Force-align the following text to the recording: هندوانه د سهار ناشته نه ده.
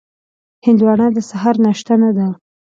هندوانه 0.65 1.07
د 1.15 1.17
سهار 1.29 1.55
ناشته 1.65 1.93
نه 2.01 2.11
ده. 2.17 2.27